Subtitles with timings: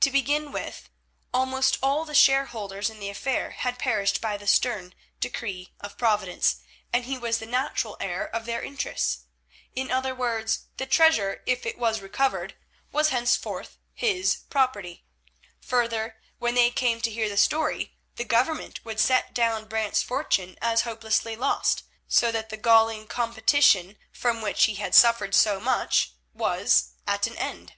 [0.00, 0.90] To begin with,
[1.32, 6.56] almost all the shareholders in the affair had perished by the stern decree of Providence,
[6.92, 9.20] and he was the natural heir of their interests.
[9.74, 12.56] In other words, the treasure, if it was recovered,
[12.92, 15.06] was henceforth his property.
[15.62, 20.58] Further, when they came to hear the story, the Government would set down Brant's fortune
[20.60, 26.12] as hopelessly lost, so that the galling competition from which he had suffered so much
[26.34, 27.76] was at an end.